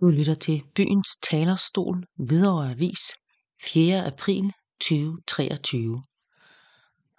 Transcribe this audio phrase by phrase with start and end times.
[0.00, 3.00] Du lytter til Byens Talerstol, Hvidovre Avis,
[3.62, 4.06] 4.
[4.06, 6.02] april 2023.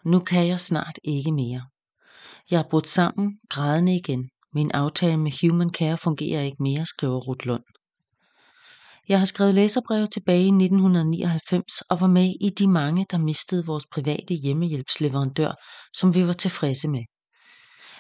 [0.06, 1.66] Nu kan jeg snart ikke mere.
[2.52, 4.30] Jeg er brudt sammen, grædende igen.
[4.54, 7.64] Min aftale med Human Care fungerer ikke mere, skriver Ruth Lund.
[9.10, 13.66] Jeg har skrevet læserbreve tilbage i 1999 og var med i de mange, der mistede
[13.66, 15.52] vores private hjemmehjælpsleverandør,
[15.94, 17.04] som vi var tilfredse med.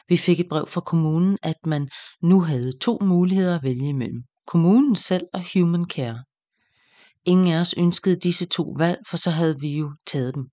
[0.09, 1.89] Vi fik et brev fra kommunen, at man
[2.21, 4.23] nu havde to muligheder at vælge imellem.
[4.51, 6.23] Kommunen selv og Human Care.
[7.25, 10.43] Ingen af os ønskede disse to valg, for så havde vi jo taget dem.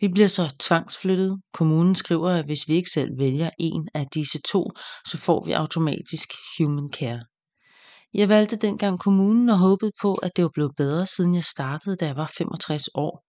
[0.00, 1.40] Vi bliver så tvangsflyttet.
[1.52, 4.70] Kommunen skriver, at hvis vi ikke selv vælger en af disse to,
[5.06, 6.28] så får vi automatisk
[6.58, 7.22] Human Care.
[8.14, 11.96] Jeg valgte dengang kommunen og håbede på, at det var blevet bedre, siden jeg startede,
[11.96, 13.24] da jeg var 65 år.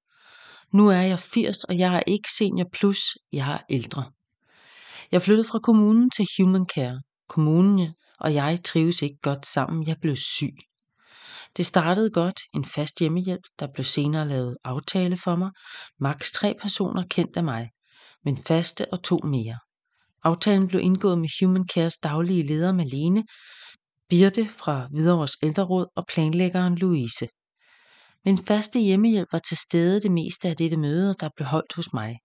[0.77, 2.99] Nu er jeg 80, og jeg er ikke senior plus,
[3.33, 4.11] jeg er ældre.
[5.11, 7.01] Jeg flyttede fra kommunen til Human Care.
[7.29, 9.87] Kommunen og jeg trives ikke godt sammen.
[9.87, 10.55] Jeg blev syg.
[11.57, 15.51] Det startede godt, en fast hjemmehjælp, der blev senere lavet aftale for mig.
[15.99, 17.69] Max tre personer kendt af mig,
[18.25, 19.59] men faste og to mere.
[20.23, 23.23] Aftalen blev indgået med Human Cares daglige leder Malene,
[24.09, 27.27] Birte fra Hvidovres ældreråd og planlæggeren Louise.
[28.25, 31.93] Min faste hjemmehjælp var til stede det meste af dette møde, der blev holdt hos
[31.93, 32.19] mig.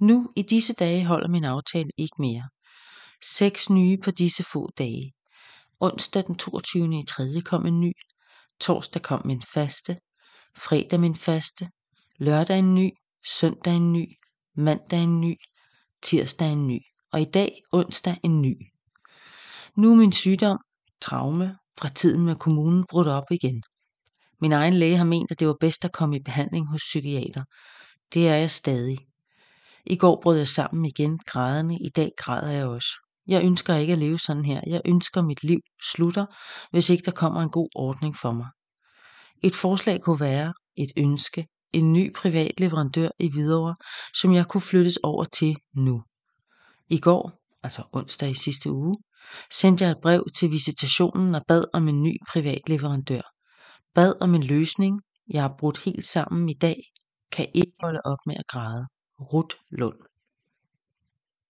[0.00, 2.48] Nu i disse dage holder min aftale ikke mere.
[3.24, 5.12] Seks nye på disse få dage.
[5.80, 6.98] Onsdag den 22.
[6.98, 7.40] i 3.
[7.40, 7.92] kom en ny.
[8.60, 9.98] Torsdag kom min faste.
[10.56, 11.68] Fredag min faste.
[12.18, 12.90] Lørdag en ny.
[13.26, 14.06] Søndag en ny.
[14.54, 15.34] Mandag en ny.
[16.02, 16.78] Tirsdag en ny.
[17.12, 18.54] Og i dag onsdag en ny.
[19.76, 20.58] Nu er min sygdom,
[21.00, 23.62] traume, fra tiden med kommunen brudt op igen.
[24.40, 27.44] Min egen læge har ment, at det var bedst at komme i behandling hos psykiater.
[28.14, 28.98] Det er jeg stadig.
[29.86, 31.74] I går brød jeg sammen igen, grædende.
[31.74, 33.05] I dag græder jeg også.
[33.26, 34.60] Jeg ønsker ikke at leve sådan her.
[34.66, 35.60] Jeg ønsker, at mit liv
[35.92, 36.26] slutter,
[36.70, 38.46] hvis ikke der kommer en god ordning for mig.
[39.42, 43.76] Et forslag kunne være et ønske, en ny privat leverandør i Hvidovre,
[44.20, 46.02] som jeg kunne flyttes over til nu.
[46.90, 47.32] I går,
[47.62, 48.96] altså onsdag i sidste uge,
[49.52, 53.22] sendte jeg et brev til visitationen og bad om en ny privat leverandør.
[53.94, 55.00] Bad om en løsning.
[55.30, 56.82] Jeg har brudt helt sammen i dag.
[57.32, 58.86] Kan ikke holde op med at græde.
[59.20, 60.15] Ruth Lund